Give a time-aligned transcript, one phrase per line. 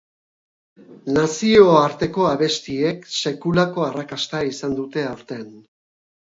[1.17, 5.49] Nazioarteko abestiek sekulako arrakasta izan dute aurten.